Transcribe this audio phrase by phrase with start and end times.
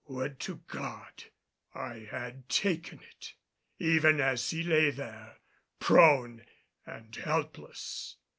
[0.07, 1.25] Would to God
[1.75, 3.35] I had taken it,
[3.77, 5.37] even as he lay there
[5.79, 6.43] prone
[6.87, 8.17] and helpless.